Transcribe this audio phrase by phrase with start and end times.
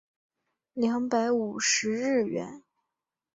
[0.73, 2.63] 两百五十日圆